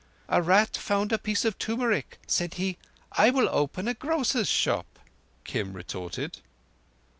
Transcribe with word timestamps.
"A 0.27 0.41
rat 0.41 0.75
found 0.77 1.11
a 1.11 1.19
piece 1.19 1.45
of 1.45 1.59
turmeric. 1.59 2.17
Said 2.25 2.55
he: 2.55 2.79
'I 3.19 3.29
will 3.29 3.47
open 3.51 3.87
a 3.87 3.93
grocer's 3.93 4.47
shop,'" 4.49 4.97
Kim 5.43 5.73
retorted. 5.73 6.39